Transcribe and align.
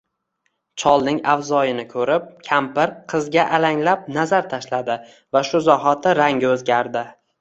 Cholning 0.83 1.17
avzoyini 1.33 1.83
koʼrib 1.91 2.25
kampir 2.47 2.93
qizga 3.13 3.45
alanglab 3.59 4.07
nazar 4.19 4.49
tashladi 4.55 4.97
va 5.39 5.45
shu 5.51 5.63
zahoti 5.69 6.19
rangi 6.23 6.49
oʼzgardi. 6.55 7.07